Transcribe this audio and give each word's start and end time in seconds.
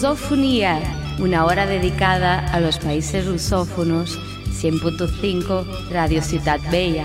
Lusofonía, 0.00 1.16
una 1.18 1.44
hora 1.44 1.66
dedicada 1.66 2.38
a 2.52 2.60
los 2.60 2.78
países 2.78 3.26
lusófonos, 3.26 4.16
100.5 4.52 5.90
Radio 5.90 6.22
Ciudad 6.22 6.60
Bella. 6.70 7.04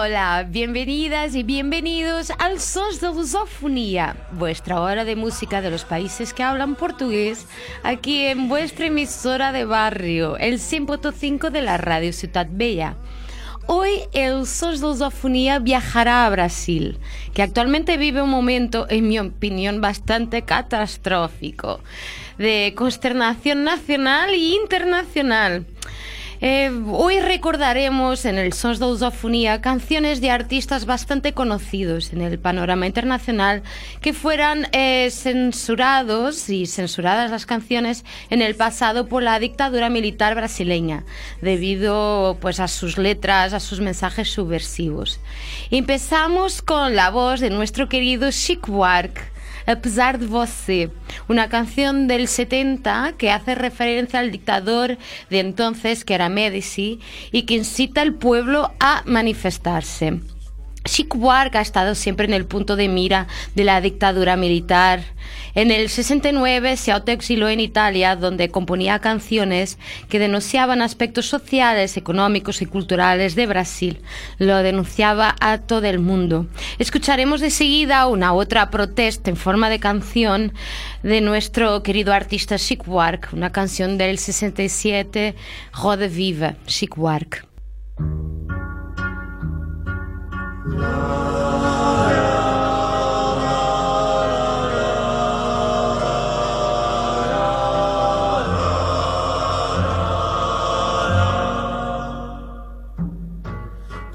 Hola, 0.00 0.46
bienvenidas 0.48 1.34
y 1.34 1.42
bienvenidos 1.42 2.30
al 2.38 2.60
Sons 2.60 3.00
de 3.00 3.08
Lusofonía, 3.08 4.14
vuestra 4.30 4.80
hora 4.80 5.04
de 5.04 5.16
música 5.16 5.60
de 5.60 5.72
los 5.72 5.84
países 5.84 6.32
que 6.32 6.44
hablan 6.44 6.76
portugués, 6.76 7.46
aquí 7.82 8.26
en 8.26 8.48
vuestra 8.48 8.86
emisora 8.86 9.50
de 9.50 9.64
barrio, 9.64 10.36
el 10.36 10.60
100.5 10.60 11.50
de 11.50 11.62
la 11.62 11.78
Radio 11.78 12.12
Ciudad 12.12 12.46
Bella. 12.48 12.94
Hoy 13.66 13.90
el 14.12 14.46
Sons 14.46 14.80
de 14.80 14.86
Lusofonía 14.86 15.58
viajará 15.58 16.26
a 16.26 16.30
Brasil, 16.30 17.00
que 17.34 17.42
actualmente 17.42 17.96
vive 17.96 18.22
un 18.22 18.30
momento, 18.30 18.86
en 18.88 19.08
mi 19.08 19.18
opinión, 19.18 19.80
bastante 19.80 20.42
catastrófico, 20.42 21.80
de 22.38 22.72
consternación 22.76 23.64
nacional 23.64 24.30
e 24.30 24.36
internacional. 24.36 25.66
Eh, 26.40 26.70
hoy 26.92 27.18
recordaremos 27.18 28.24
en 28.24 28.38
el 28.38 28.52
Sons 28.52 28.78
de 28.78 28.86
Lusofonía 28.86 29.60
canciones 29.60 30.20
de 30.20 30.30
artistas 30.30 30.86
bastante 30.86 31.32
conocidos 31.32 32.12
en 32.12 32.20
el 32.20 32.38
panorama 32.38 32.86
internacional 32.86 33.64
que 34.00 34.12
fueran 34.12 34.68
eh, 34.70 35.10
censurados 35.10 36.48
y 36.48 36.66
censuradas 36.66 37.32
las 37.32 37.44
canciones 37.44 38.04
en 38.30 38.40
el 38.40 38.54
pasado 38.54 39.08
por 39.08 39.24
la 39.24 39.40
dictadura 39.40 39.90
militar 39.90 40.36
brasileña 40.36 41.04
debido 41.42 42.38
pues 42.40 42.60
a 42.60 42.68
sus 42.68 42.98
letras, 42.98 43.52
a 43.52 43.58
sus 43.58 43.80
mensajes 43.80 44.30
subversivos. 44.30 45.18
Empezamos 45.72 46.62
con 46.62 46.94
la 46.94 47.10
voz 47.10 47.40
de 47.40 47.50
nuestro 47.50 47.88
querido 47.88 48.30
Chic 48.30 48.64
Buarque 48.68 49.37
A 49.68 49.76
de 49.76 50.24
você, 50.26 50.90
una 51.28 51.50
canción 51.50 52.08
del 52.08 52.26
70 52.26 53.16
que 53.18 53.30
hace 53.30 53.54
referencia 53.54 54.18
al 54.18 54.30
dictador 54.30 54.96
de 55.28 55.40
entonces, 55.40 56.06
que 56.06 56.14
era 56.14 56.30
Medici, 56.30 57.00
y 57.32 57.42
que 57.42 57.56
incita 57.56 58.00
al 58.00 58.14
pueblo 58.14 58.72
a 58.80 59.02
manifestarse. 59.04 60.20
Chic 60.84 61.14
ha 61.22 61.60
estado 61.60 61.94
siempre 61.94 62.26
en 62.26 62.34
el 62.34 62.46
punto 62.46 62.76
de 62.76 62.88
mira 62.88 63.26
de 63.54 63.64
la 63.64 63.80
dictadura 63.80 64.36
militar. 64.36 65.02
En 65.54 65.70
el 65.70 65.88
69 65.88 66.76
se 66.76 66.92
autoexiló 66.92 67.48
en 67.48 67.60
Italia, 67.60 68.16
donde 68.16 68.50
componía 68.50 68.98
canciones 69.00 69.78
que 70.08 70.18
denunciaban 70.18 70.82
aspectos 70.82 71.26
sociales, 71.26 71.96
económicos 71.96 72.62
y 72.62 72.66
culturales 72.66 73.34
de 73.34 73.46
Brasil. 73.46 74.00
Lo 74.38 74.58
denunciaba 74.58 75.34
a 75.40 75.58
todo 75.58 75.86
el 75.86 75.98
mundo. 75.98 76.46
Escucharemos 76.78 77.40
de 77.40 77.50
seguida 77.50 78.06
una 78.06 78.32
otra 78.32 78.70
protesta 78.70 79.30
en 79.30 79.36
forma 79.36 79.68
de 79.70 79.80
canción 79.80 80.52
de 81.02 81.20
nuestro 81.20 81.82
querido 81.82 82.12
artista 82.12 82.56
Chic 82.56 82.86
una 83.32 83.50
canción 83.52 83.98
del 83.98 84.18
67, 84.18 85.34
Roda 85.72 86.06
Viva, 86.06 86.54
Chic. 86.66 86.94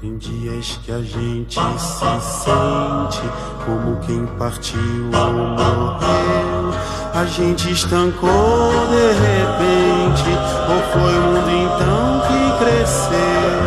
Tem 0.00 0.18
dias 0.18 0.78
que 0.84 0.92
a 0.92 1.00
gente 1.00 1.54
se 1.54 2.20
sente 2.20 3.22
como 3.64 3.96
quem 4.00 4.26
partiu 4.38 4.80
ou 4.80 5.32
morreu. 5.32 6.74
A 7.14 7.24
gente 7.26 7.70
estancou 7.70 8.70
de 8.90 9.12
repente, 9.12 10.30
ou 10.68 10.80
foi 10.92 11.18
o 11.18 11.22
mundo 11.22 11.50
então 11.50 12.20
que 12.26 12.40
cresceu? 12.64 13.64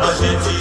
A 0.00 0.12
gente 0.12 0.53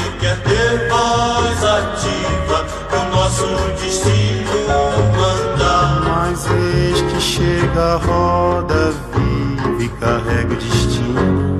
chega 7.73 7.93
a 7.93 7.95
roda 7.95 8.93
viva 9.11 9.83
e 9.83 9.89
carrega 9.89 10.53
o 10.53 10.55
destino 10.55 11.57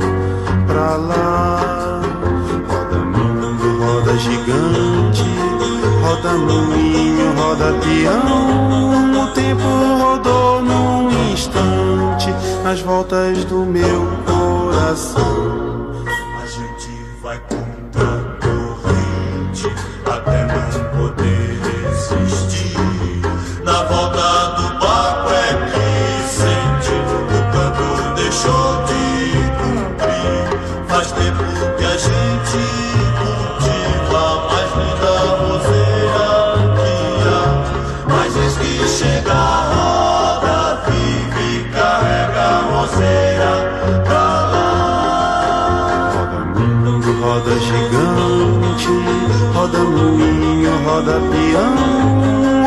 pra 0.68 0.96
lá. 0.96 2.02
Roda 2.68 2.98
mundo, 2.98 3.84
roda 3.84 4.18
gigante, 4.18 5.26
roda 6.02 6.34
moinho, 6.38 7.34
roda 7.36 7.74
peão. 7.82 9.24
O 9.24 9.28
tempo 9.34 9.64
rodou 10.00 10.62
num 10.62 11.32
instante 11.32 12.34
nas 12.64 12.80
voltas 12.82 13.44
do 13.46 13.66
meu 13.66 14.08
coração. 14.26 15.63
Roda 50.24 50.32
moinho, 50.32 50.72
roda 50.86 51.20
peão. 51.32 51.76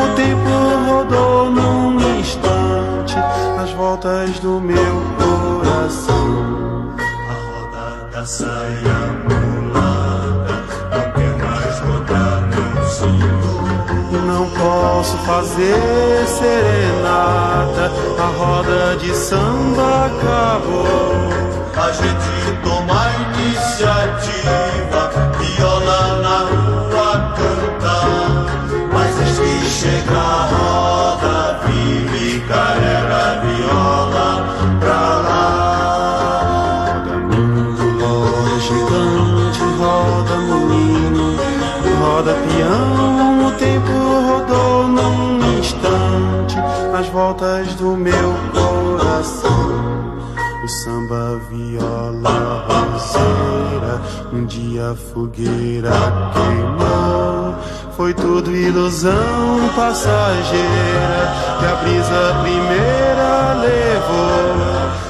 O 0.03 0.15
tempo 0.15 0.53
rodou 0.89 1.49
num 1.49 2.19
instante 2.19 3.15
nas 3.55 3.71
voltas 3.71 4.39
do 4.39 4.59
meu 4.59 5.01
coração. 5.17 6.95
A 6.97 7.33
roda 7.33 8.09
da 8.11 8.25
saia 8.25 8.99
mulata 9.27 10.55
não 10.91 11.05
quer 11.13 11.33
mais 11.43 11.79
rodar, 11.79 12.41
não 12.53 12.89
senhor. 12.89 13.57
Não 14.25 14.45
posso 14.51 15.17
fazer 15.19 16.27
serenata, 16.27 17.91
a 18.19 18.27
roda 18.37 18.97
de 18.97 19.13
samba 19.15 20.05
acabou. 20.05 21.47
A 21.77 21.91
gente 21.91 22.57
toma 22.63 22.93
a 22.93 23.07
iniciativa, 23.39 25.11
viola 25.39 25.66
nas 46.97 47.07
voltas 47.09 47.75
do 47.75 47.95
meu 47.95 48.33
coração. 48.51 50.17
O 50.63 50.67
samba, 50.67 51.39
viola, 51.49 52.65
roseira, 52.67 54.01
um 54.33 54.45
dia 54.45 54.91
a 54.91 54.95
fogueira 54.95 55.91
queimou. 56.33 57.86
Foi 57.97 58.13
tudo 58.13 58.55
ilusão 58.55 59.71
passageira 59.75 61.33
que 61.59 61.65
a 61.65 61.75
brisa 61.77 62.37
primeira 62.43 63.53
levou. 63.55 64.67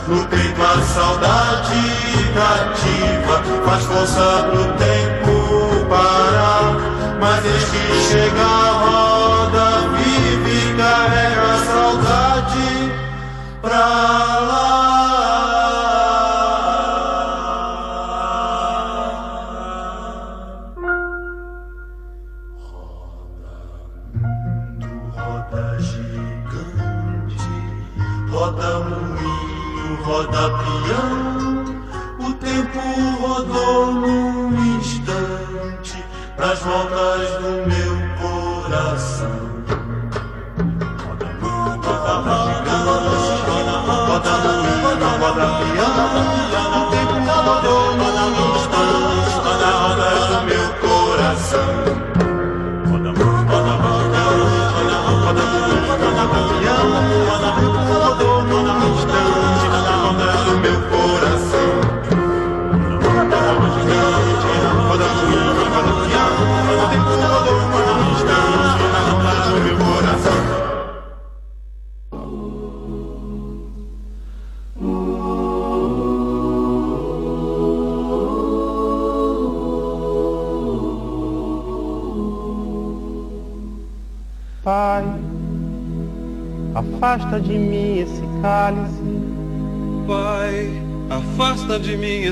No 0.07 0.25
peito 0.27 0.61
a 0.61 0.81
saudade 0.83 1.97
cativa 2.33 3.43
Faz 3.65 3.83
força 3.83 4.47
pro 4.49 4.63
tempo 4.77 5.85
parar 5.89 6.77
Mas 7.19 7.45
eis 7.45 7.63
que 7.65 8.09
chega 8.09 8.41
a 8.41 8.71
roda 8.71 9.65
viva 9.97 10.49
e 10.49 10.77
carrega 10.77 11.41
a 11.41 11.65
saudade 11.65 12.91
pra 13.61 13.79
lá 13.79 14.86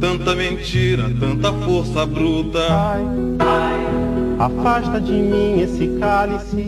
Tanta 0.00 0.34
mentira, 0.34 1.04
tanta 1.18 1.52
força 1.52 2.06
bruta. 2.06 2.60
Pai, 2.68 3.04
afasta 4.38 5.00
de 5.00 5.12
mim 5.12 5.60
esse 5.60 5.88
cálice. 5.98 6.64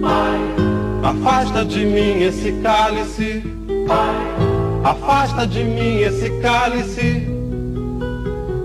Pai, 0.00 1.10
afasta 1.10 1.64
de 1.64 1.84
mim 1.84 2.22
esse 2.22 2.52
cálice. 2.62 3.42
Pai, 3.86 4.90
afasta 4.90 5.46
de 5.46 5.62
mim 5.62 6.00
esse 6.00 6.28
cálice 6.40 7.26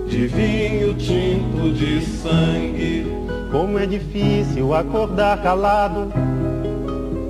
de 0.08 0.26
vinho 0.26 0.94
tinto 0.94 1.72
de 1.72 2.00
sangue. 2.02 3.06
Como 3.52 3.78
é 3.78 3.86
difícil 3.86 4.74
acordar 4.74 5.40
calado. 5.42 6.12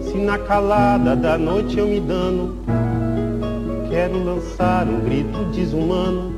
Se 0.02 0.16
na 0.16 0.38
calada 0.38 1.14
da 1.14 1.36
noite 1.36 1.78
eu 1.78 1.86
me 1.86 2.00
dano 2.00 2.56
quero 3.90 4.22
lançar 4.22 4.86
um 4.86 5.00
grito 5.00 5.44
desumano, 5.46 6.37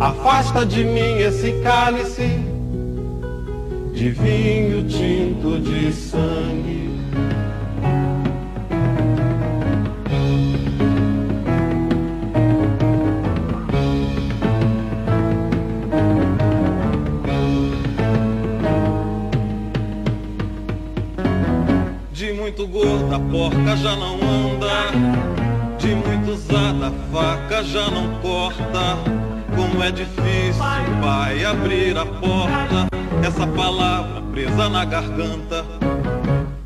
afasta 0.00 0.64
de 0.64 0.84
mim 0.84 1.18
esse 1.18 1.52
cálice 1.62 2.40
de 3.92 4.10
vinho 4.10 4.86
tinto 4.88 5.58
de 5.58 5.92
sangue. 5.92 6.88
De 22.12 22.32
muito 22.34 22.66
gorda 22.68 23.16
a 23.16 23.18
porca 23.18 23.76
já 23.76 23.96
não 23.96 24.14
anda 24.14 25.28
de 25.78 25.94
muito 25.94 26.32
usada, 26.32 26.88
a 26.88 26.92
faca 27.12 27.64
já 27.64 27.90
não 27.90 28.20
corta. 28.20 29.17
Como 29.58 29.82
é 29.82 29.90
difícil, 29.90 30.62
pai, 31.02 31.44
abrir 31.44 31.98
a 31.98 32.06
porta. 32.06 32.86
Essa 33.26 33.44
palavra 33.44 34.22
presa 34.30 34.68
na 34.68 34.84
garganta. 34.84 35.64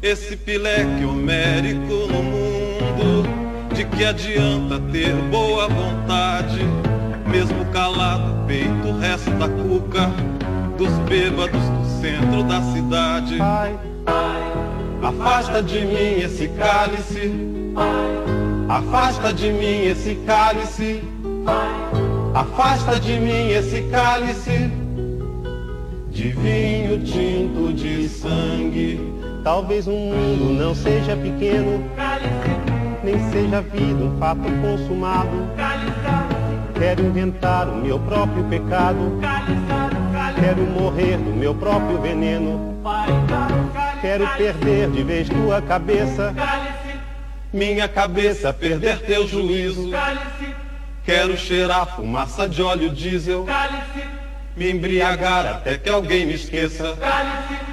Esse 0.03 0.37
pileque 0.37 1.03
homérico 1.03 1.95
no 2.13 2.23
mundo. 2.23 3.27
De 3.75 3.87
que 3.87 4.05
adianta 4.05 4.79
ter 4.93 5.15
boa 5.31 5.69
vontade? 5.69 6.61
Mesmo 7.27 7.65
calado, 7.73 8.47
peito 8.47 8.99
resta 9.01 9.49
cuca 9.49 10.11
dos 10.77 10.93
bêbados 11.09 11.63
do 11.63 12.01
centro 12.03 12.43
da 12.43 12.61
cidade. 12.75 13.39
Afasta 15.03 15.63
de 15.63 15.81
mim 15.81 16.21
esse 16.23 16.47
cálice. 16.49 17.33
Afasta 18.69 19.33
de 19.33 19.51
mim 19.51 19.87
esse 19.87 20.15
cálice, 20.27 21.03
afasta 22.63 23.01
de 23.01 23.19
mim 23.19 23.51
esse 23.51 23.83
cálice 23.91 24.71
de 26.11 26.29
vinho 26.29 27.03
tinto 27.05 27.73
de 27.73 28.09
sangue. 28.09 29.01
Talvez 29.43 29.89
o 29.89 29.91
mundo 29.91 30.55
não 30.55 30.73
seja 30.73 31.17
pequeno, 31.17 31.83
nem 33.03 33.19
seja 33.31 33.59
a 33.59 33.61
vida 33.63 34.05
um 34.05 34.17
fato 34.19 34.43
consumado. 34.63 35.51
Quero 36.79 37.05
inventar 37.05 37.69
o 37.69 37.77
meu 37.77 37.99
próprio 37.99 38.45
pecado, 38.45 39.19
quero 40.41 40.63
morrer 40.63 41.17
do 41.17 41.35
meu 41.35 41.55
próprio 41.57 42.01
veneno. 42.01 42.77
Quero 44.01 44.29
perder 44.37 44.89
de 44.91 45.03
vez 45.03 45.29
tua 45.29 45.61
cabeça 45.61 46.33
minha 47.53 47.87
cabeça 47.87 48.51
perder 48.53 49.01
teu 49.01 49.29
juízo. 49.29 49.91
Quero 51.05 51.37
cheirar 51.37 51.97
fumaça 51.97 52.49
de 52.49 52.63
óleo 52.63 52.91
diesel. 52.91 53.45
Cálice. 53.45 54.07
Me 54.57 54.71
embriagar 54.71 55.47
até 55.47 55.77
que 55.77 55.89
alguém 55.89 56.27
me 56.27 56.35
esqueça. 56.35 56.97
Cálice. 56.97 57.73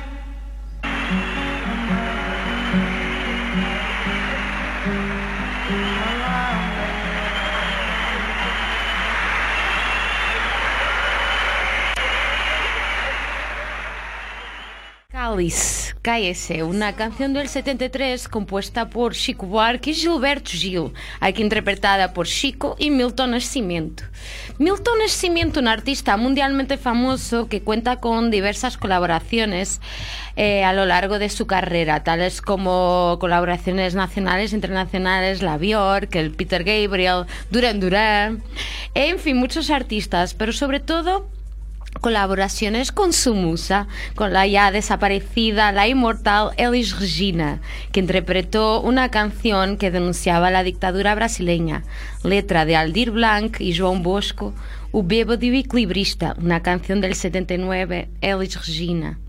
Cálice, 15.11 15.88
Cállese, 16.01 16.63
una 16.63 16.95
canción 16.95 17.33
del 17.33 17.49
73 17.49 18.29
compuesta 18.29 18.89
por 18.89 19.13
Chico 19.13 19.45
Buarque 19.45 19.91
y 19.91 19.93
Gilberto 19.93 20.51
Gil, 20.51 20.93
aquí 21.19 21.41
interpretada 21.41 22.13
por 22.13 22.25
Chico 22.25 22.77
y 22.79 22.89
Milton 22.89 23.31
Nascimento. 23.31 24.05
Milton 24.59 24.99
Nascimento, 24.99 25.59
un 25.59 25.67
artista 25.67 26.15
mundialmente 26.15 26.77
famoso 26.77 27.49
que 27.49 27.63
cuenta 27.63 27.97
con 27.97 28.31
diversas 28.31 28.77
colaboraciones 28.77 29.81
eh, 30.37 30.63
a 30.63 30.71
lo 30.71 30.85
largo 30.85 31.19
de 31.19 31.27
su 31.27 31.47
carrera, 31.47 32.01
tales 32.01 32.41
como 32.41 33.17
colaboraciones 33.19 33.93
nacionales, 33.93 34.53
internacionales, 34.53 35.41
la 35.41 35.57
Björk, 35.57 36.15
el 36.15 36.31
Peter 36.31 36.63
Gabriel, 36.63 37.25
Duran 37.51 37.81
Duran, 37.81 38.41
en 38.93 39.19
fin, 39.19 39.35
muchos 39.35 39.69
artistas, 39.69 40.33
pero 40.33 40.53
sobre 40.53 40.79
todo 40.79 41.27
colaboraciones 42.01 42.91
con 42.91 43.13
su 43.13 43.33
musa, 43.35 43.87
con 44.15 44.33
la 44.33 44.47
ya 44.47 44.71
desaparecida, 44.71 45.71
la 45.71 45.87
inmortal 45.87 46.51
Elis 46.57 46.99
Regina, 46.99 47.61
que 47.91 47.99
interpretó 47.99 48.81
una 48.81 49.09
canción 49.11 49.77
que 49.77 49.91
denunciaba 49.91 50.51
la 50.51 50.63
dictadura 50.63 51.15
brasileña, 51.15 51.83
letra 52.23 52.65
de 52.65 52.75
Aldir 52.75 53.11
Blanc 53.11 53.59
y 53.59 53.73
João 53.73 54.01
Bosco, 54.01 54.53
O 54.91 55.03
Bêbado 55.03 55.45
e 55.45 55.51
o 55.51 55.53
Equilibrista, 55.53 56.35
una 56.41 56.63
canción 56.63 56.99
del 56.99 57.13
79, 57.13 58.09
Elis 58.21 58.55
Regina. 58.55 59.19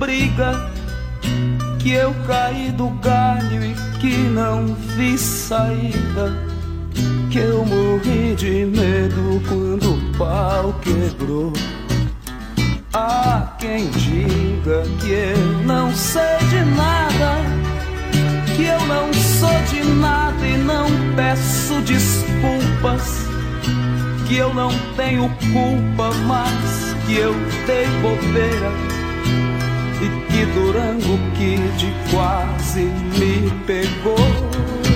Briga 0.00 0.70
que 1.78 1.92
eu 1.92 2.14
caí 2.26 2.72
do 2.72 2.88
galho 3.00 3.64
e 3.64 3.74
que 4.00 4.16
não 4.16 4.74
vi 4.96 5.16
saída. 5.16 6.36
Que 7.30 7.38
eu 7.38 7.64
morri 7.64 8.34
de 8.34 8.64
medo 8.64 9.40
quando 9.48 9.94
o 9.94 10.18
pau 10.18 10.74
quebrou. 10.82 11.52
Há 12.92 13.54
quem 13.60 13.88
diga 13.90 14.82
que 15.00 15.10
eu 15.10 15.64
não 15.64 15.94
sei 15.94 16.38
de 16.48 16.64
nada, 16.74 17.36
que 18.56 18.64
eu 18.64 18.80
não 18.86 19.12
sou 19.12 19.62
de 19.69 19.69
nada 19.84 20.46
e 20.46 20.56
não 20.56 20.86
peço 21.16 21.80
desculpas, 21.82 23.26
que 24.26 24.36
eu 24.36 24.52
não 24.54 24.70
tenho 24.96 25.28
culpa, 25.52 26.10
mas 26.26 26.94
que 27.06 27.16
eu 27.16 27.34
dei 27.66 27.86
bobeira 28.00 29.00
e 30.40 30.46
Durango 30.46 31.18
Kid 31.34 31.92
quase 32.10 32.80
me 32.80 33.50
pegou. 33.66 34.89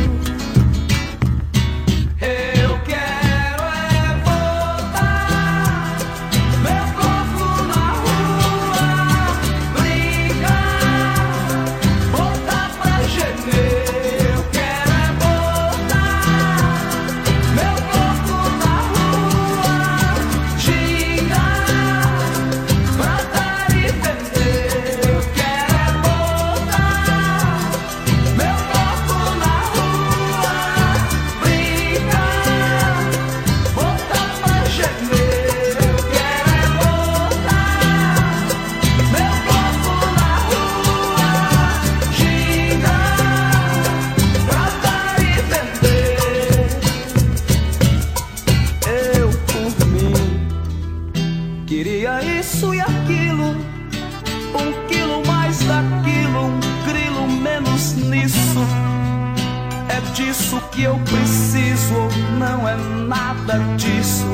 que 60.75 60.83
eu 60.83 60.99
preciso 60.99 62.09
não 62.39 62.69
é 62.69 62.75
nada 63.07 63.59
disso. 63.77 64.27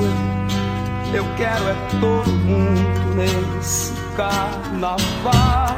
Eu 1.12 1.24
quero 1.36 1.68
é 1.68 1.74
todo 2.00 2.30
mundo 2.30 3.14
nesse 3.14 3.92
carnaval. 4.16 5.76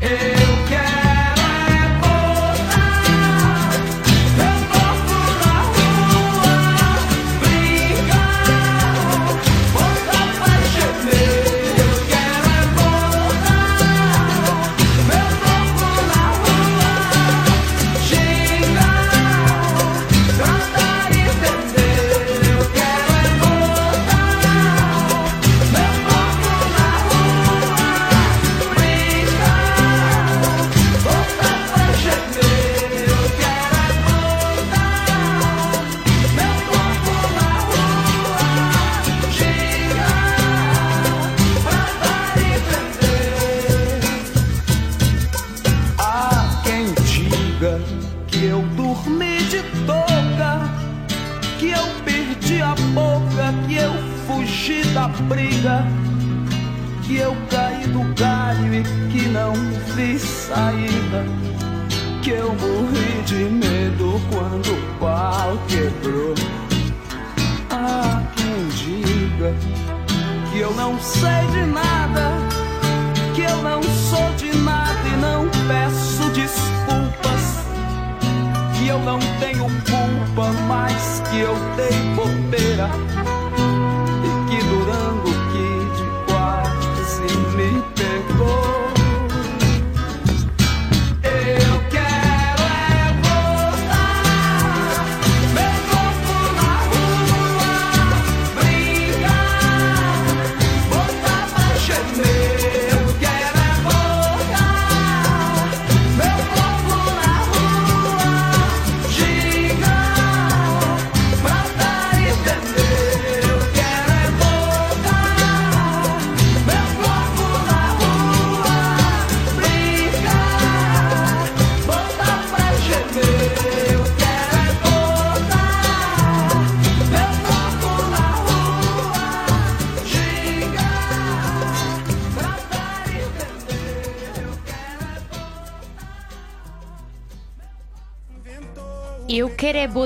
Eu 0.00 0.63
não 70.76 70.98
sei 71.00 71.46
de 71.52 71.66
nada, 71.66 72.32
que 73.34 73.42
eu 73.42 73.62
não 73.62 73.82
sou 73.82 74.34
de 74.36 74.56
nada 74.58 75.08
e 75.08 75.16
não 75.16 75.48
peço 75.68 76.28
desculpas. 76.30 77.64
Que 78.76 78.88
eu 78.88 78.98
não 79.00 79.18
tenho 79.40 79.64
culpa, 79.64 80.50
mas 80.68 81.22
que 81.30 81.40
eu 81.40 81.54
dei 81.76 82.14
bobeira 82.14 83.13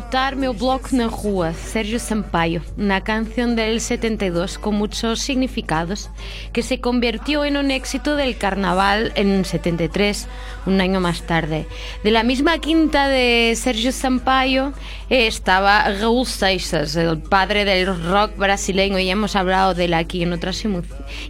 botar 0.08 0.36
meu 0.36 0.54
bloco 0.54 0.88
na 0.96 1.06
rua, 1.06 1.52
Sergio 1.52 2.00
Sampaio, 2.00 2.62
una 2.78 3.02
canción 3.02 3.54
del 3.54 3.78
72 3.78 4.56
con 4.56 4.74
muchos 4.74 5.20
significados, 5.20 6.08
que 6.54 6.62
se 6.62 6.80
convirtió 6.80 7.44
en 7.44 7.58
un 7.58 7.70
éxito 7.70 8.16
del 8.16 8.38
carnaval 8.38 9.12
en 9.16 9.44
73, 9.44 10.26
un 10.64 10.80
año 10.80 10.98
más 11.00 11.24
tarde. 11.24 11.66
De 12.04 12.10
la 12.10 12.22
misma 12.22 12.56
quinta 12.56 13.06
de 13.08 13.52
Sergio 13.54 13.92
Sampaio 13.92 14.72
eh, 15.10 15.26
estaba 15.26 15.86
Raúl 16.00 16.24
Seixas, 16.24 16.96
el 16.96 17.18
padre 17.18 17.66
del 17.66 17.86
rock 18.04 18.34
brasileño, 18.38 18.98
y 18.98 19.10
hemos 19.10 19.36
hablado 19.36 19.74
de 19.74 19.84
él 19.84 19.92
aquí 19.92 20.22
en 20.22 20.32
otras 20.32 20.64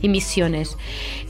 emisiones. 0.03 0.77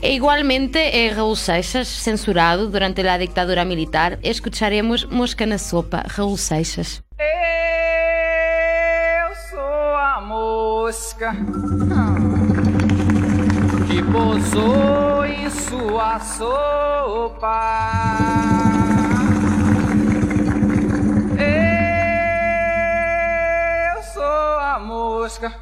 E 0.03 0.13
igualmente, 0.13 1.03
eh, 1.03 1.15
Raúl 1.15 1.35
Seixas, 1.35 1.87
censurado 1.87 2.67
durante 2.67 3.01
la 3.01 3.17
dictadura 3.17 3.65
militar, 3.65 4.19
escucharemos 4.21 5.09
Mosca 5.09 5.47
na 5.47 5.57
Sopa, 5.57 6.03
Raúl 6.15 6.37
Seixas. 6.37 7.08
Eu 7.21 7.27
sou 9.35 9.59
a 9.59 10.21
mosca 10.21 11.33
que 13.87 14.01
pousou 14.09 15.25
em 15.25 15.49
sua 15.49 16.17
sopa. 16.21 17.59
Eu 23.95 24.03
sou 24.03 24.23
a 24.23 24.79
mosca 24.79 25.53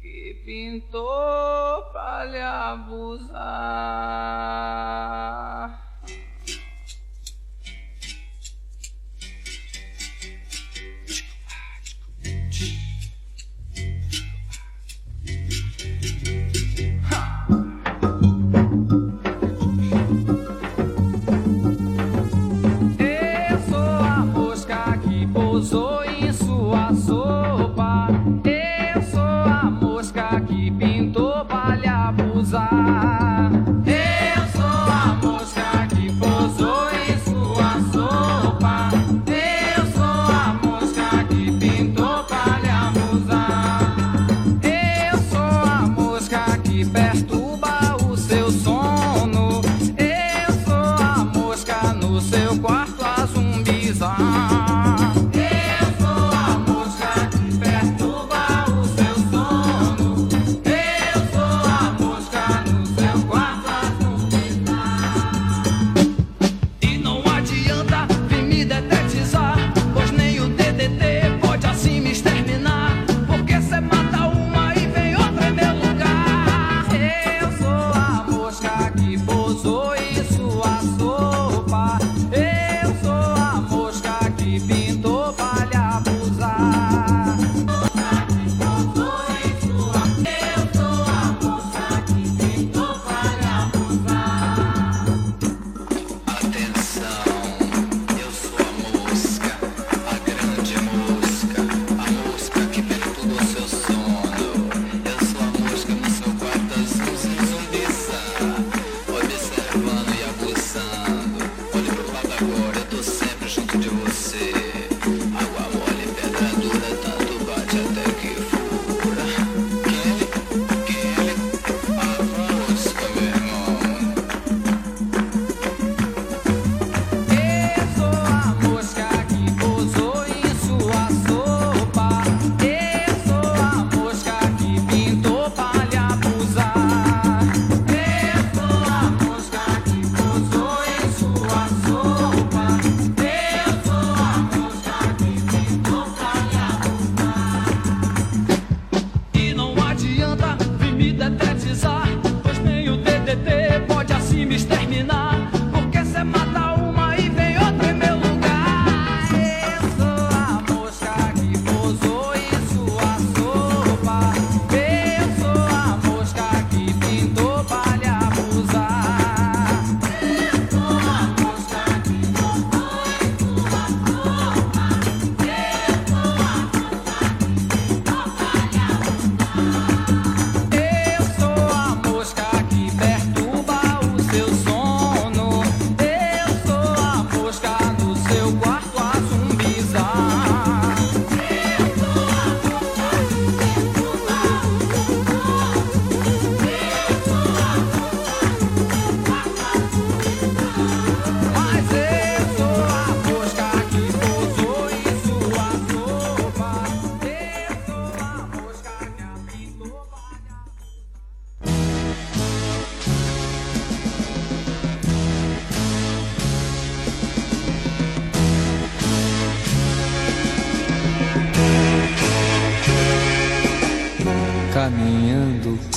que 0.00 0.42
pintou 0.46 1.82
pra 1.92 2.24
lhe 2.24 2.40
abusar. 2.40 3.34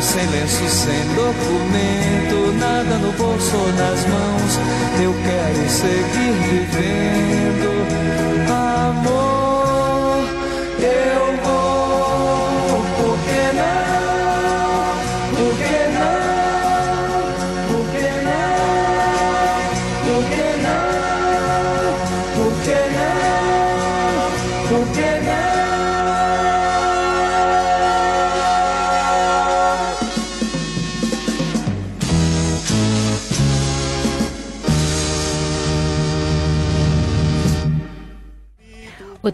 sem 0.00 0.26
lenço, 0.26 0.68
sem 0.68 1.00
documento, 1.14 2.58
nada 2.58 2.98
no 2.98 3.12
bolso 3.12 3.56
ou 3.56 3.68
nas 3.72 4.06
mãos. 4.06 4.58
Eu 5.02 5.14
quero 5.24 5.70
seguir 5.70 6.32
vivendo. 6.50 7.73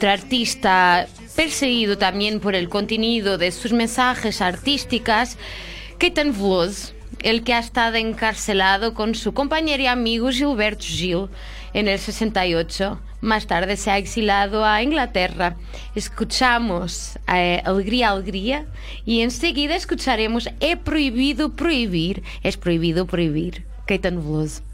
Otro 0.01 0.13
artista 0.13 1.07
perseguido 1.37 1.99
también 1.99 2.41
por 2.41 2.55
el 2.55 2.71
contenido 2.71 3.37
de 3.37 3.53
sus 3.53 3.75
mensajes 3.75 4.41
artísticas, 4.41 5.37
Caetano 5.99 6.33
Veloso, 6.33 6.95
el 7.23 7.45
que 7.45 7.53
ha 7.53 7.59
estado 7.59 7.97
encarcelado 7.97 8.95
con 8.95 9.15
su 9.15 9.35
compañero 9.35 9.83
y 9.83 9.89
amigo 9.89 10.31
Gilberto 10.31 10.87
Gil 10.87 11.29
en 11.75 11.87
el 11.87 11.99
68. 11.99 12.99
Más 13.21 13.47
tarde 13.47 13.77
se 13.77 13.91
ha 13.91 13.99
exilado 13.99 14.65
a 14.65 14.83
Inglaterra. 14.83 15.57
Escuchamos 15.95 17.19
eh, 17.31 17.61
Alegría, 17.67 18.09
Alegría 18.09 18.65
y 19.05 19.21
enseguida 19.21 19.77
escucharemos 19.77 20.49
É 20.61 20.77
proibido 20.77 21.51
proibir. 21.51 22.23
Es 22.43 22.57
proibido 22.57 23.05
proibir. 23.05 23.67
Caetano 23.85 24.23
Veloso. 24.23 24.70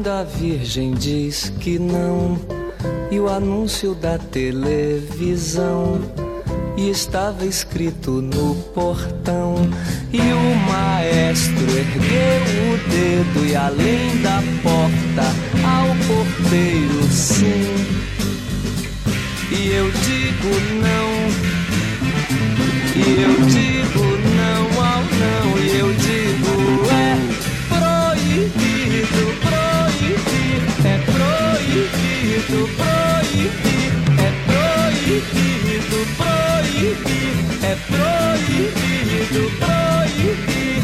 Mãe 0.00 0.02
da 0.02 0.24
Virgem 0.24 0.92
diz 0.92 1.52
que 1.60 1.78
não, 1.78 2.38
e 3.10 3.20
o 3.20 3.28
anúncio 3.28 3.94
da 3.94 4.18
televisão. 4.18 6.00
E 6.76 6.88
estava 6.88 7.44
escrito 7.44 8.22
no 8.22 8.54
portão. 8.72 9.54
E 10.12 10.18
o 10.18 10.56
maestro 10.70 11.66
ergueu 11.70 12.40
o 12.72 12.78
dedo 12.88 13.46
e 13.46 13.54
além 13.54 14.16
da 14.22 14.42
porta 14.62 15.26
ao 15.62 15.88
porteiro 16.06 17.02
sim. 17.10 17.66
E 19.50 19.68
eu 19.68 19.90
digo 19.90 20.48
não. 20.80 21.10
E 22.96 23.22
eu 23.22 23.34
digo 23.46 24.04
não 24.36 24.64
ao 24.82 25.02
não. 25.02 25.58
E 25.58 25.78
eu 25.78 25.92
digo 25.92 26.29
proibido, 32.50 32.68
proibir. 32.76 33.92
É 34.18 34.30
proibido, 34.46 35.98
proibir. 36.16 37.36
É 37.62 37.74
proibido, 37.86 39.42
proibir. 39.60 40.82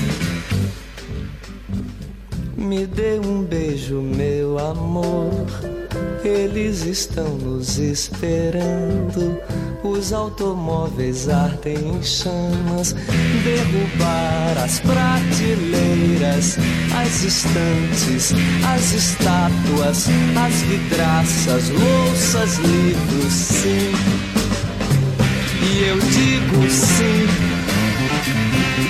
Me 2.57 2.87
dê 2.87 3.19
um 3.19 3.43
beijo, 3.43 4.01
meu 4.01 4.59
amor. 4.59 5.47
Eles 6.25 6.85
estão 6.85 7.37
nos 7.37 7.79
esperando. 7.79 9.41
Os 9.88 10.12
automóveis 10.12 11.29
ardem 11.29 11.77
em 11.77 12.03
chamas. 12.03 12.92
Derrubar 13.44 14.59
as 14.64 14.81
prateleiras, 14.81 16.59
as 16.92 17.22
estantes, 17.22 18.33
as 18.75 18.92
estátuas, 18.92 20.09
as 20.44 20.55
vidraças, 20.62 21.70
louças, 21.70 22.57
livros, 22.59 23.33
sim. 23.33 23.92
E 25.62 25.85
eu 25.85 25.99
digo 25.99 26.68
sim. 26.68 27.27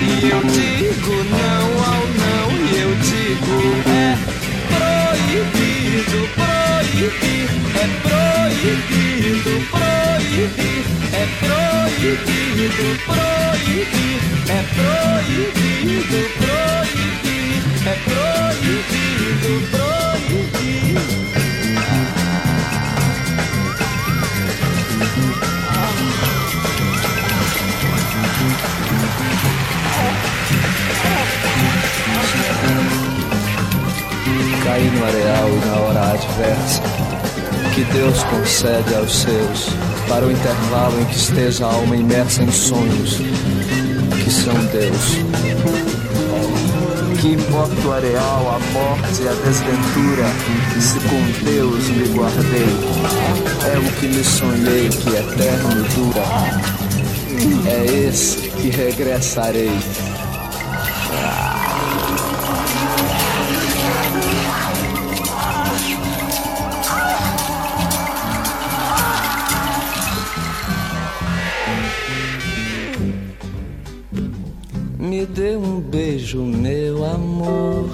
E 0.01 0.29
eu 0.29 0.41
digo 0.41 1.15
não 1.29 1.65
ao 1.85 2.07
não. 2.07 2.47
E 2.65 2.81
eu 2.81 2.91
digo 2.95 3.57
é 3.91 4.17
proibido, 4.73 6.19
proibir. 6.35 7.47
É 7.75 7.87
proibido, 8.01 9.86
proibir. 10.37 10.85
É 11.13 11.25
proibido, 11.39 12.87
proibir. 13.05 14.21
É 14.49 14.61
proibido, 14.75 16.19
proibir. 16.37 17.61
É 17.85 17.95
proibido, 18.05 19.51
proibir. 19.71 20.97
Cair 34.63 34.91
no 34.91 35.05
areal 35.05 35.49
na 35.65 35.75
hora 35.79 36.01
adversa 36.13 36.81
que 37.73 37.83
Deus 37.85 38.23
concede 38.23 38.95
aos 38.95 39.15
seus 39.15 39.86
para 40.07 40.25
o 40.25 40.31
intervalo 40.31 41.01
em 41.01 41.05
que 41.05 41.15
esteja 41.15 41.65
a 41.65 41.73
alma 41.73 41.95
imersa 41.95 42.43
em 42.43 42.51
sonhos 42.51 43.17
que 44.23 44.31
são 44.31 44.53
Deus. 44.65 45.17
Que 47.21 47.33
importa 47.33 47.87
o 47.87 47.91
areal, 47.93 48.55
a 48.55 48.59
morte 48.73 49.23
e 49.23 49.27
a 49.27 49.31
desventura, 49.31 50.25
se 50.79 50.99
com 50.99 51.45
Deus 51.45 51.87
me 51.89 52.07
guardei. 52.09 52.67
É 53.73 53.77
o 53.77 53.91
que 53.99 54.07
me 54.07 54.23
sonhei 54.23 54.89
que 54.89 55.09
eterno 55.09 55.83
dura. 55.95 56.23
É 57.69 57.85
esse 58.07 58.49
que 58.49 58.69
regressarei. 58.69 59.71
Beijo, 76.27 76.43
meu 76.43 77.05
amor. 77.05 77.89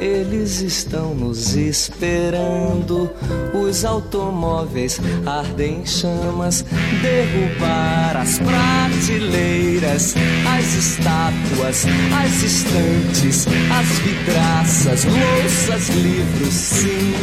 Eles 0.00 0.62
estão 0.62 1.14
nos 1.14 1.54
esperando. 1.54 3.10
Os 3.52 3.84
automóveis 3.84 4.98
ardem 5.26 5.82
em 5.82 5.86
chamas. 5.86 6.64
Derrubar 7.02 8.16
as 8.16 8.38
prateleiras, 8.38 10.14
as 10.48 10.74
estátuas, 10.74 11.84
as 12.24 12.42
estantes, 12.42 13.46
as 13.70 13.98
vidraças, 13.98 15.04
louças, 15.04 15.88
livros, 15.96 16.54
sim. 16.54 17.14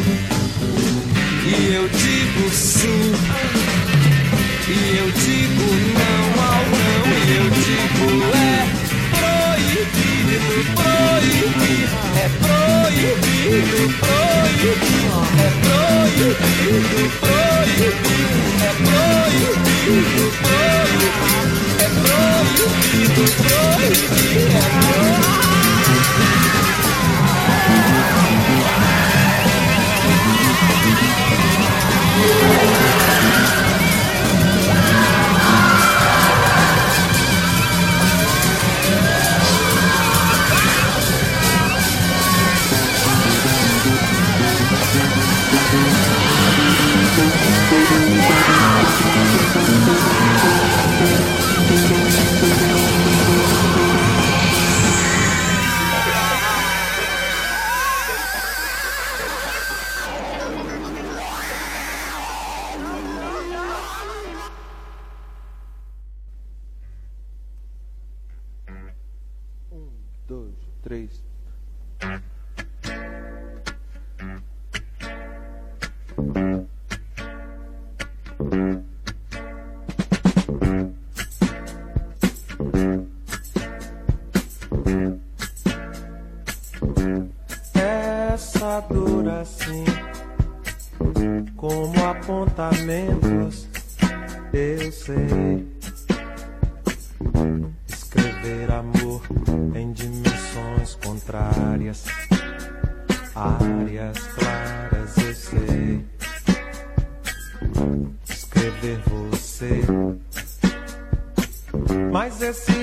E 1.46 1.74
eu 1.74 1.88
digo 1.90 2.50
sim. 2.52 3.12
E 4.70 4.98
eu 4.98 5.12
digo 5.12 5.64
não 5.98 6.44
ao 6.44 6.64
não. 6.70 7.08
E 7.18 7.38
eu 7.38 7.50
digo 7.50 8.38
é 8.38 8.57
proibido, 10.38 10.74
proibir, 10.76 11.90
é 12.16 12.30
proibido, 12.38 13.78
proibir, 14.00 15.10
é 15.40 15.50
proibido, 15.64 17.10
proibir, 17.20 18.32
é 18.62 18.72
proibido, 18.84 20.24
proibir, 20.44 21.14
é 21.80 21.90
proibido, 21.98 23.24
proibir, 23.38 24.48
é 24.48 24.68
proibido. 24.80 25.48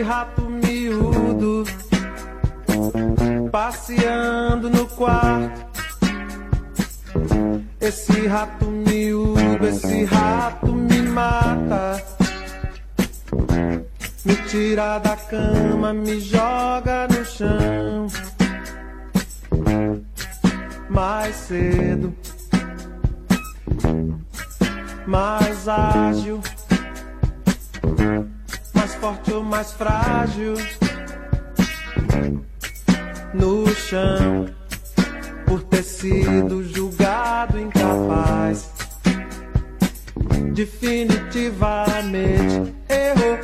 Rato 0.05 0.43
miúdo 0.43 1.65
passeando 3.51 4.71
no 4.71 4.87
quarto. 4.87 5.65
Esse 7.81 8.27
rato 8.27 8.67
miúdo, 8.67 9.67
esse 9.67 10.05
rato 10.05 10.73
me 10.73 11.03
mata. 11.03 12.03
Me 14.25 14.37
tira 14.49 14.99
da 14.99 15.17
cama, 15.17 15.93
me 15.93 16.21
joga 16.21 17.09
no 17.09 17.25
chão. 17.25 18.07
mais 20.95 21.35
cedo, 21.35 22.15
mais 25.09 25.69
ágil, 25.69 26.41
forte 29.05 29.35
ou 29.35 29.43
mais 29.43 29.71
frágil. 29.73 30.55
No 33.35 33.69
chão, 33.69 34.47
por 35.45 35.63
ter 35.65 35.83
sido 35.83 36.65
julgado 36.65 37.61
incapaz, 37.61 38.71
definitivamente 40.55 42.75
errou. 42.89 43.39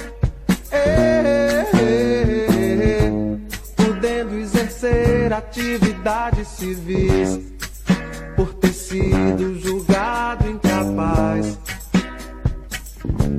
Podendo 3.76 4.36
exercer 4.36 5.30
atividades 5.30 6.48
civis 6.48 7.38
por 8.34 8.54
ter 8.54 8.72
sido 8.72 9.60
julgado 9.60 10.48
incapaz. 10.48 11.58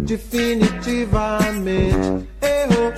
Definitivamente 0.01 2.27
errou. 2.41 2.91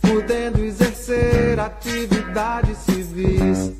Podendo 0.00 0.64
exercer 0.64 1.58
atividades 1.58 2.78
civis. 2.78 3.72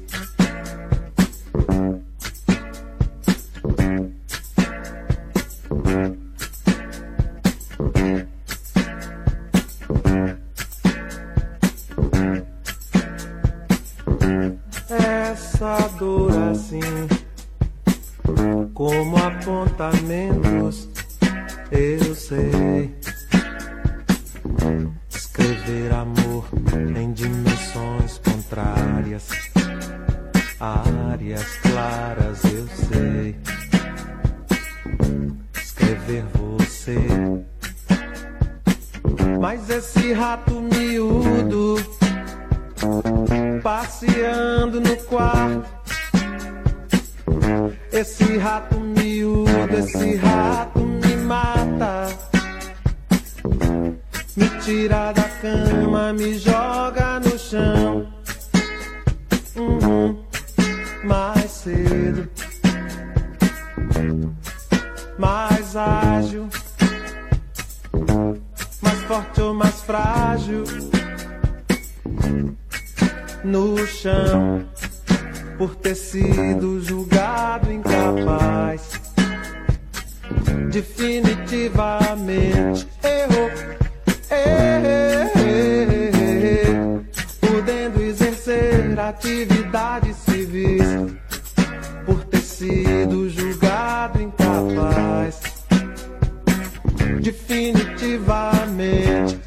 Essa 14.88 15.88
dor 15.98 16.32
assim, 16.50 16.80
como 18.74 19.16
apontamentos, 19.16 20.88
eu 21.70 22.14
sei. 22.14 22.92
Escrever 25.08 25.92
amor 25.92 26.44
em 27.00 27.12
dimensões 27.12 28.18
contrárias, 28.18 29.28
áreas 30.58 31.56
claras, 31.62 32.44
eu 32.44 32.68
sei. 32.68 33.36
Escrever 35.54 36.24
você. 36.34 36.98
Mas 39.40 39.70
esse 39.70 40.12
rato 40.12 40.60
miúdo 40.60 41.76
passeando 43.62 44.80
no 44.80 44.96
quarto. 45.04 45.83
Esse 47.94 48.38
rato 48.38 48.80
miúdo, 48.80 49.72
esse 49.78 50.16
rato 50.16 50.80
me 50.80 51.16
mata. 51.16 52.08
Me 54.36 54.48
tira 54.62 55.12
da 55.12 55.22
cama, 55.40 56.12
me 56.12 56.36
joga 56.36 57.20
no 57.20 57.38
chão. 57.38 58.08
Uhum. 59.54 60.24
Mais 61.04 61.48
cedo, 61.48 62.28
mais 65.16 65.76
ágil, 65.76 66.48
mais 68.82 69.00
forte 69.02 69.40
ou 69.40 69.54
mais 69.54 69.82
frágil 69.82 70.64
no 73.44 73.86
chão 73.86 74.66
por 75.58 75.76
ter 75.76 75.94
sido 75.94 76.80
julgado 76.80 77.70
incapaz. 77.72 79.00
Definitivamente 80.70 82.88
errou. 83.02 83.50
Podendo 87.40 88.02
exercer 88.02 88.98
atividades 88.98 90.16
civis 90.16 90.82
por 92.04 92.24
ter 92.24 92.40
sido 92.40 93.30
julgado 93.30 94.20
incapaz. 94.20 95.40
Definitivamente 97.20 99.38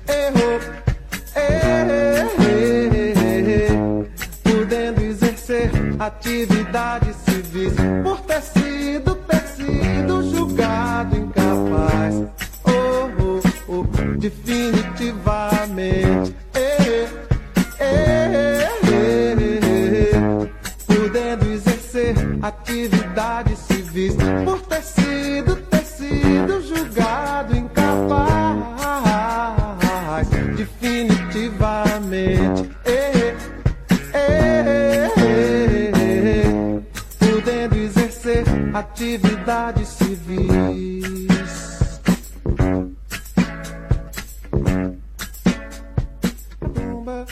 exercer 5.98 6.02
atividades 6.02 7.16
civis 7.26 7.74
por 8.04 8.22
ter 8.22 8.42
sido, 8.42 9.16
ter 9.16 9.48
sido 9.48 10.22
julgado 10.22 11.18
incapaz. 11.18 12.16
Oh, 12.64 13.10
oh, 13.20 13.42
oh, 13.68 13.84
definitivamente. 14.18 14.87
Atividades 39.48 39.88
civis. 39.88 41.38
Cabumba, 46.60 47.26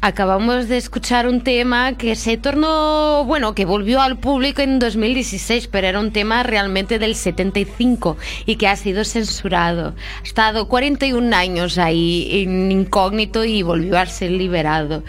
Acabamos 0.00 0.68
de 0.68 0.76
escuchar 0.76 1.26
un 1.26 1.40
tema 1.40 1.94
que 1.94 2.14
se 2.14 2.36
tornó, 2.36 3.24
bueno, 3.24 3.56
que 3.56 3.64
volvió 3.64 4.00
al 4.00 4.16
público 4.16 4.62
en 4.62 4.78
2016, 4.78 5.66
pero 5.66 5.88
era 5.88 5.98
un 5.98 6.12
tema 6.12 6.44
realmente 6.44 7.00
del 7.00 7.16
75 7.16 8.16
y 8.46 8.54
que 8.56 8.68
ha 8.68 8.76
sido 8.76 9.04
censurado. 9.04 9.96
Ha 10.20 10.22
estado 10.22 10.68
41 10.68 11.34
años 11.34 11.78
ahí 11.78 12.44
en 12.44 12.70
incógnito 12.70 13.44
y 13.44 13.62
volvió 13.62 13.98
a 13.98 14.06
ser 14.06 14.30
liberado. 14.30 15.02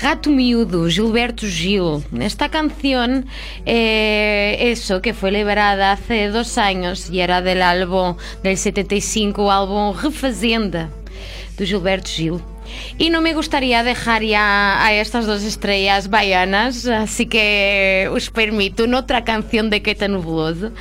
Gato 0.00 0.30
Miúdo, 0.30 0.88
Gilberto 0.88 1.46
Gil. 1.46 2.02
Esta 2.18 2.48
canción, 2.48 3.26
eh, 3.66 4.56
eso, 4.58 5.02
que 5.02 5.12
fue 5.12 5.32
liberada 5.32 5.92
hace 5.92 6.28
dos 6.28 6.56
años 6.56 7.10
y 7.10 7.20
era 7.20 7.42
del 7.42 7.60
álbum 7.60 8.16
del 8.42 8.56
75, 8.56 9.52
álbum 9.52 9.94
Refazenda, 10.02 10.88
de 11.58 11.66
Gilberto 11.66 12.08
Gil. 12.08 12.40
Y 12.98 13.10
no 13.10 13.20
me 13.20 13.34
gustaría 13.34 13.82
dejar 13.82 14.22
ya 14.22 14.84
a 14.84 14.92
estas 14.92 15.26
dos 15.26 15.42
estrellas 15.42 16.10
baianas, 16.10 16.86
así 16.86 17.26
que 17.26 18.08
os 18.12 18.30
permito 18.30 18.84
otra 18.96 19.24
canción 19.24 19.70
de 19.70 19.82
Queta 19.82 20.08
Nubloso 20.08 20.72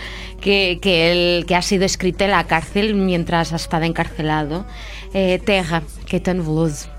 que, 0.41 0.79
que, 0.81 1.11
él, 1.11 1.45
que 1.45 1.55
ha 1.55 1.61
sido 1.61 1.85
escrita 1.85 2.25
en 2.25 2.31
la 2.31 2.45
cárcel 2.45 2.95
mientras 2.95 3.53
ha 3.53 3.55
estado 3.55 3.85
encarcelado. 3.85 4.65
Eh, 5.13 5.39
Terra, 5.43 5.83
Queta 6.05 6.33
Nubloso. 6.33 6.98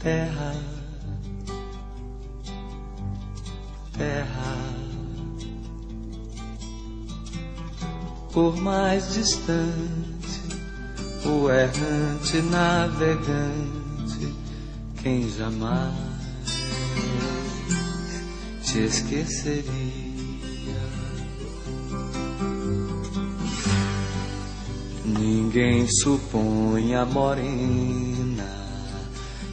terra, 0.00 0.54
terra. 3.96 4.56
Por 8.32 8.56
mais 8.56 9.14
distante, 9.14 10.42
o 11.24 11.50
errante 11.50 12.42
navegante 12.42 13.88
quem 15.02 15.28
jamais 15.30 15.94
te 18.62 18.84
esqueceria. 18.84 19.64
Ninguém 25.04 25.88
supõe 25.88 26.94
a 26.94 27.04
morena 27.04 28.17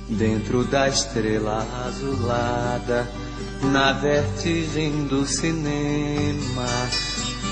dentro 0.10 0.64
da 0.64 0.88
estrela 0.88 1.66
azulada, 1.88 3.08
na 3.72 3.93
vertigem 3.93 5.06
do 5.06 5.26
cinema. 5.26 6.68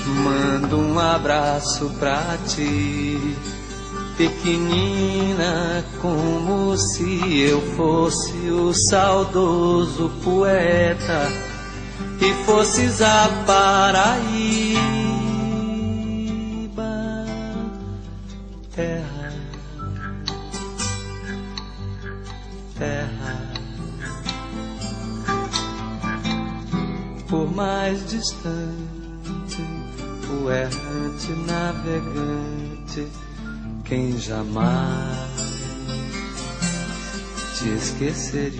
Mando 0.06 0.78
um 0.78 0.98
abraço 0.98 1.90
pra 1.98 2.36
ti, 2.46 3.36
pequenina, 4.16 5.84
como 6.00 6.76
se 6.76 7.40
eu 7.40 7.60
fosse 7.74 8.50
o 8.50 8.72
saudoso 8.74 10.10
poeta 10.22 11.32
e 12.20 12.44
fosses 12.44 13.00
a 13.00 13.28
Paraíba. 13.46 14.63
Mais 28.24 28.30
distante, 28.30 29.62
o 30.30 30.50
errante 30.50 31.32
navegante, 31.46 33.06
quem 33.84 34.18
jamais 34.18 35.30
te 37.58 37.68
esqueceria. 37.68 38.54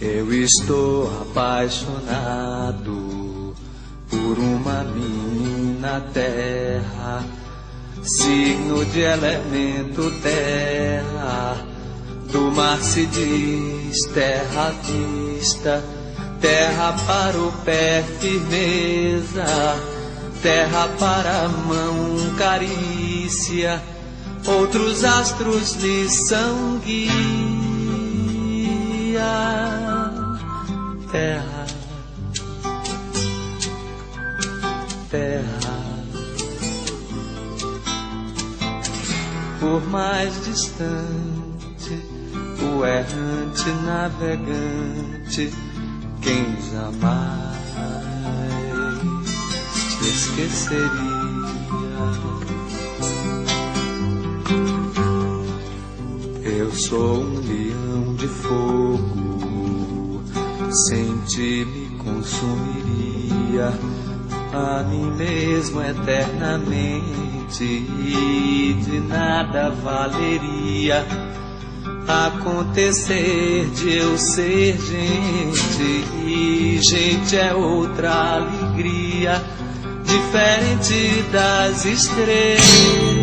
Eu 0.00 0.32
estou 0.32 1.10
apaixonado 1.22 2.94
por 4.08 4.38
uma 4.38 4.84
menina 4.84 6.00
terra, 6.12 7.24
signo 8.02 8.84
de 8.86 9.00
elemento 9.00 10.10
terra 10.22 11.55
do 12.32 12.50
mar 12.52 12.80
se 12.82 13.06
diz 13.06 14.04
terra 14.12 14.74
vista, 14.82 15.82
terra 16.40 16.94
para 17.06 17.38
o 17.38 17.52
pé 17.64 18.04
firmeza, 18.20 19.44
terra 20.42 20.88
para 20.98 21.44
a 21.44 21.48
mão 21.48 22.34
carícia, 22.36 23.82
outros 24.46 25.04
astros 25.04 25.74
lhe 25.76 26.08
são 26.08 26.78
guia. 26.78 27.06
Terra, 31.10 31.66
terra. 35.10 35.76
Por 39.58 39.84
mais 39.88 40.44
distante 40.44 41.25
errante 42.84 43.70
navegante, 43.84 45.52
quem 46.20 46.44
jamais 46.72 47.46
te 49.98 50.08
esqueceria. 50.08 51.16
Eu 56.44 56.70
sou 56.72 57.20
um 57.20 57.40
leão 57.40 58.14
de 58.16 58.28
fogo, 58.28 60.22
sem 60.88 61.18
ti 61.26 61.64
me 61.64 61.96
consumiria 61.98 63.72
a 64.52 64.82
mim 64.84 65.10
mesmo 65.16 65.82
eternamente 65.82 67.64
e 67.64 68.76
de 68.84 69.00
nada 69.00 69.70
valeria 69.70 71.04
acontecer 72.08 73.68
de 73.74 73.96
eu 73.96 74.16
ser 74.16 74.78
gente 74.78 76.04
e 76.24 76.78
gente 76.80 77.36
é 77.36 77.52
outra 77.52 78.36
alegria 78.36 79.42
diferente 80.04 81.24
das 81.32 81.84
estrelas. 81.84 83.15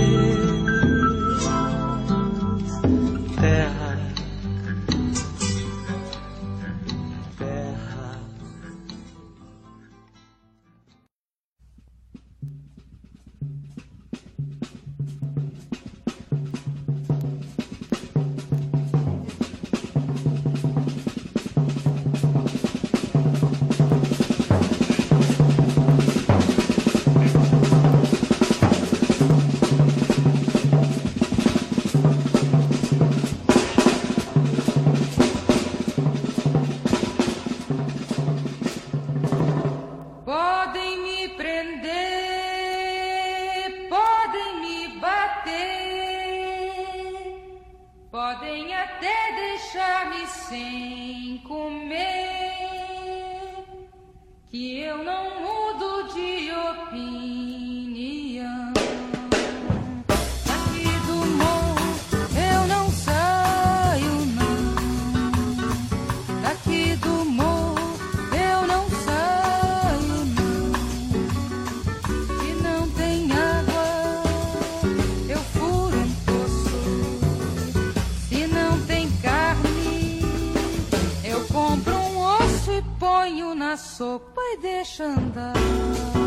soco, 84.04 84.20
pai, 84.36 84.58
deixa 84.58 85.06
andar. 85.06 86.23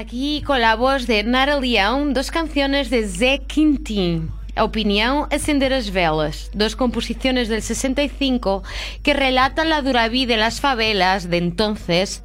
Aquí 0.00 0.40
con 0.46 0.62
la 0.62 0.76
voz 0.76 1.06
de 1.06 1.24
Nara 1.24 1.60
Leão, 1.60 2.14
dos 2.14 2.30
canciones 2.30 2.88
de 2.88 3.06
Zé 3.06 3.42
Quintín. 3.46 4.30
Opinión, 4.56 5.28
Acender 5.30 5.74
as 5.74 5.90
Velas, 5.90 6.50
dos 6.54 6.74
composiciones 6.74 7.50
del 7.50 7.60
65 7.60 8.62
que 9.02 9.12
relatan 9.12 9.68
la 9.68 9.82
dura 9.82 10.08
vida 10.08 10.32
en 10.32 10.40
las 10.40 10.62
favelas 10.62 11.28
de 11.28 11.36
entonces 11.36 12.22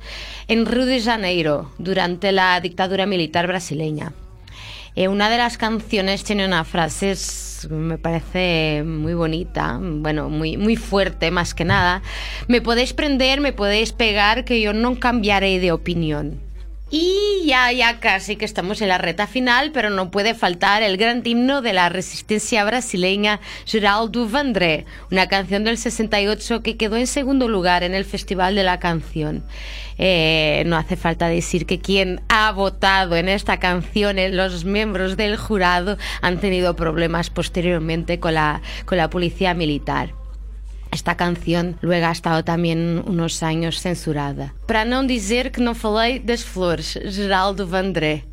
en 0.48 0.66
Río 0.66 0.86
de 0.86 1.02
Janeiro 1.02 1.70
durante 1.78 2.32
la 2.32 2.62
dictadura 2.62 3.06
militar 3.06 3.46
brasileña. 3.46 4.14
Eh, 4.96 5.10
una 5.10 5.30
de 5.30 5.38
las 5.38 5.58
canciones 5.58 6.24
tiene 6.24 6.46
una 6.46 6.64
frase, 6.64 7.14
me 7.70 7.98
parece 7.98 8.84
muy 8.86 9.16
bonita, 9.16 9.78
bueno, 9.82 10.30
muy, 10.30 10.56
muy 10.56 10.78
fuerte 10.78 11.30
más 11.30 11.54
que 11.54 11.66
nada. 11.66 12.02
Me 12.48 12.62
podéis 12.62 12.94
prender, 12.94 13.42
me 13.42 13.52
podéis 13.52 13.92
pegar, 13.92 14.46
que 14.46 14.62
yo 14.62 14.72
no 14.72 14.98
cambiaré 14.98 15.60
de 15.60 15.74
opinión. 15.74 16.45
Y 16.92 17.46
ya, 17.48 17.72
ya 17.72 18.00
casi 18.00 18.36
que 18.36 18.46
estamos 18.46 18.80
en 18.80 18.90
la 18.90 19.00
reta 19.00 19.26
final, 19.26 19.72
pero 19.72 19.90
no 19.90 20.12
puede 20.12 20.36
faltar 20.36 20.84
el 20.84 20.98
gran 20.98 21.24
himno 21.26 21.64
de 21.64 21.74
la 21.74 21.90
resistencia 21.90 22.64
brasileña, 22.64 23.40
Geraldo 23.66 24.30
Vandré, 24.30 24.86
una 25.12 25.28
canción 25.28 25.64
del 25.64 25.80
68 25.80 26.62
que 26.62 26.78
quedó 26.78 26.98
en 26.98 27.08
segundo 27.08 27.48
lugar 27.48 27.82
en 27.82 27.96
el 27.96 28.06
Festival 28.06 28.54
de 28.54 28.64
la 28.64 28.80
Canción. 28.80 29.44
Eh, 29.98 30.64
no 30.68 30.78
hace 30.78 30.96
falta 30.96 31.28
decir 31.28 31.66
que 31.66 31.80
quien 31.80 32.22
ha 32.30 32.52
votado 32.52 33.16
en 33.16 33.30
esta 33.30 33.60
canción, 33.60 34.18
los 34.36 34.64
miembros 34.64 35.18
del 35.18 35.38
jurado, 35.38 35.98
han 36.22 36.40
tenido 36.40 36.76
problemas 36.76 37.32
posteriormente 37.32 38.20
con 38.20 38.36
la, 38.36 38.62
con 38.86 39.00
la 39.00 39.10
policía 39.10 39.56
militar. 39.56 40.14
Esta 40.96 41.18
canción 41.18 41.76
luego 41.82 42.06
ha 42.06 42.12
estado 42.14 42.46
también 42.46 43.04
unos 43.06 43.44
años 43.44 43.82
censurada. 43.82 44.54
Para 44.66 44.86
não 44.86 45.06
dizer 45.06 45.52
que 45.52 45.60
não 45.60 45.76
falei 45.76 46.20
das 46.20 46.42
flores, 46.42 46.98
Geraldo 47.10 47.68
Vandré. 47.68 48.24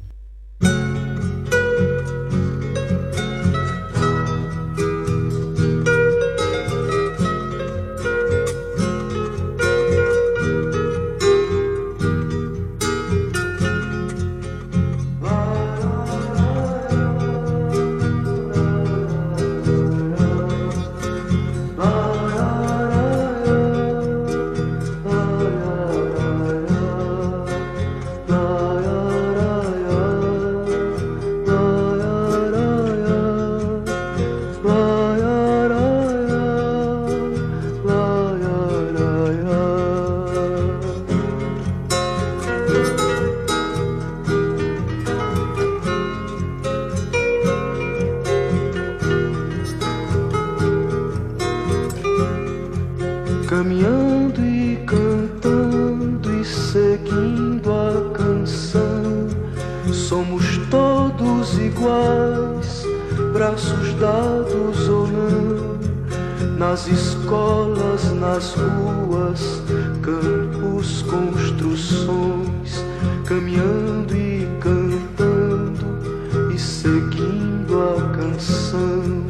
iguais, 61.82 62.86
braços 63.32 63.94
dados 63.94 64.88
ou 64.88 65.08
não, 65.08 66.56
nas 66.56 66.86
escolas, 66.86 68.12
nas 68.12 68.54
ruas, 68.54 69.62
campos, 70.00 71.02
construções, 71.02 72.84
caminhando 73.26 74.14
e 74.14 74.46
cantando 74.60 76.52
e 76.54 76.58
seguindo 76.58 77.80
a 77.80 78.16
canção. 78.16 79.24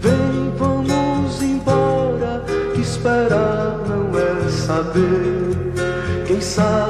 Vem, 0.00 0.52
vamos 0.56 1.42
embora, 1.42 2.42
que 2.74 2.80
esperar 2.80 3.78
não 3.86 4.18
é 4.18 4.48
saber. 4.48 6.24
Quem 6.26 6.40
sabe 6.40 6.85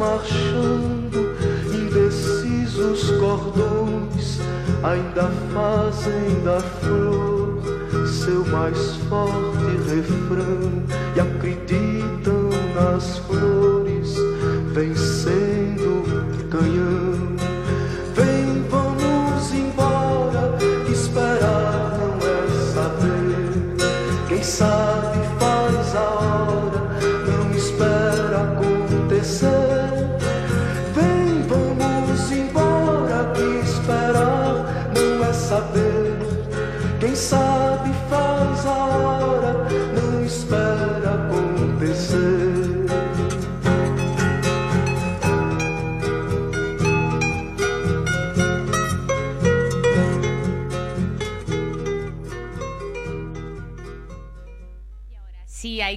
marchando, 0.00 1.36
indecisos 1.74 3.10
cordões 3.18 4.40
ainda 4.82 5.30
fazem 5.52 6.42
da 6.42 6.58
flor 6.58 7.60
seu 8.06 8.44
mais 8.46 8.96
forte 9.08 9.76
refrão. 9.86 10.82
E 11.14 11.20
acreditam 11.20 11.29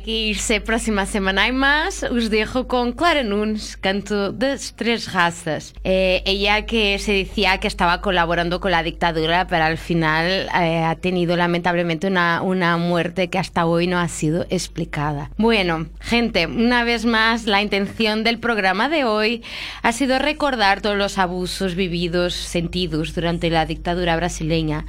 que 0.04 0.12
irse 0.12 0.60
próxima 0.60 1.06
semana 1.06 1.48
y 1.48 1.52
más, 1.52 2.04
os 2.04 2.30
dejo 2.30 2.68
con 2.68 2.92
Clara 2.92 3.24
Nunes, 3.24 3.78
canto 3.78 4.32
das 4.32 4.74
tres 4.76 5.14
razas. 5.14 5.74
Eh, 5.84 6.22
ella 6.26 6.66
que 6.66 7.00
se 7.00 7.14
decía 7.14 7.60
que 7.60 7.68
estaba 7.68 8.02
colaborando 8.02 8.60
con 8.60 8.72
la 8.72 8.84
dictadura, 8.84 9.48
pero 9.48 9.64
al 9.64 9.78
final 9.78 10.50
eh, 10.60 10.84
ha 10.84 10.96
tenido 10.96 11.36
lamentablemente 11.38 12.08
una, 12.08 12.42
una 12.42 12.78
muerte 12.78 13.30
que 13.30 13.40
hasta 13.40 13.66
hoy 13.66 13.88
no 13.88 13.98
ha 13.98 14.10
sido 14.10 14.46
explicada. 14.50 15.32
Bueno, 15.38 15.88
gente, 16.02 16.48
una 16.48 16.84
vez 16.84 17.06
más, 17.06 17.46
la 17.46 17.62
intención 17.62 18.24
del 18.24 18.40
programa 18.40 18.90
de 18.90 19.06
hoy 19.06 19.42
ha 19.82 19.94
sido 19.94 20.20
recordar 20.20 20.82
todos 20.82 20.98
los 20.98 21.18
abusos 21.18 21.76
vividos, 21.76 22.34
sentidos 22.34 23.16
durante 23.16 23.50
la 23.50 23.66
dictadura 23.66 24.16
brasileña 24.18 24.86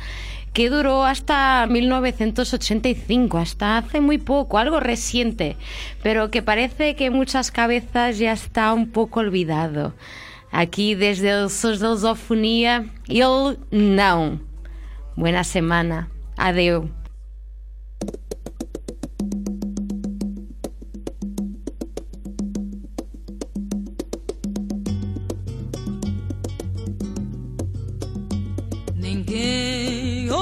que 0.55 0.71
duró 0.71 1.05
hasta 1.05 1.67
1985, 1.69 3.39
hasta 3.39 3.77
hace 3.77 4.01
muy 4.01 4.19
poco, 4.19 4.57
algo 4.57 4.81
reciente, 4.81 5.57
pero 6.03 6.31
que 6.31 6.43
parece 6.43 6.95
que 6.95 7.11
muchas 7.11 7.51
cabezas 7.51 8.19
ya 8.19 8.33
está 8.33 8.73
un 8.73 8.89
poco 8.89 9.21
olvidado. 9.21 9.93
Aqui 10.53 10.95
desde 10.95 11.31
el 11.31 11.51
SOS 11.51 11.81
da 11.81 11.91
Lusofonia, 11.91 12.87
ele 13.09 13.59
não. 13.73 14.39
Buena 15.17 15.43
semana. 15.43 16.09
Adeu. 16.37 16.89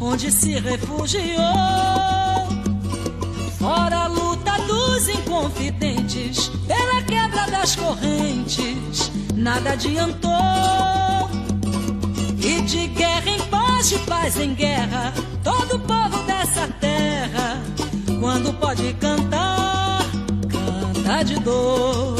onde 0.00 0.32
se 0.32 0.58
refugiou. 0.58 1.38
Fora 3.58 4.04
a 4.04 4.06
luta 4.06 4.52
dos 4.66 5.08
inconfidentes, 5.08 6.50
pela 6.66 7.02
quebra 7.02 7.46
das 7.50 7.76
correntes, 7.76 9.12
nada 9.34 9.72
adiantou. 9.72 10.30
E 12.38 12.62
de 12.62 12.86
guerra 12.88 13.28
em 13.30 13.40
paz, 13.48 13.90
de 13.90 13.98
paz 14.00 14.40
em 14.40 14.54
guerra, 14.54 15.12
todo 15.44 15.78
povo 15.80 16.22
dessa 16.24 16.66
terra, 16.80 17.62
quando 18.18 18.52
pode 18.54 18.94
cantar, 18.94 20.00
canta 20.48 21.22
de 21.22 21.38
dor. 21.40 22.19